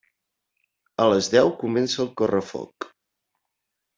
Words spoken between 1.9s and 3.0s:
el correfoc.